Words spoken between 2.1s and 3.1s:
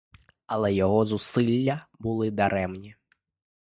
даремні.